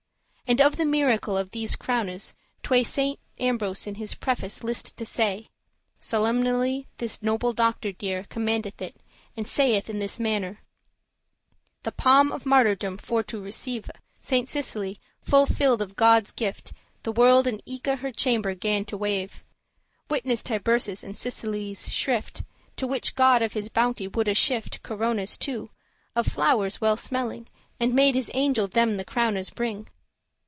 [0.47, 5.05] [And of the miracle of these crownes tway Saint Ambrose in his preface list to
[5.05, 5.47] say;
[6.01, 8.97] Solemnely this noble doctor dear Commendeth it,
[9.37, 10.57] and saith in this mannere
[11.83, 16.73] "The palm of martyrdom for to receive, Saint Cecilie, full filled of God's gift,
[17.03, 19.45] The world and eke her chamber gan to weive;* *forsake
[20.09, 25.39] Witness Tiburce's and Cecilie's shrift,* *confession To which God of his bounty woulde shift Corones
[25.39, 25.69] two,
[26.13, 27.47] of flowers well smelling,
[27.79, 29.87] And made his angel them the crownes bring.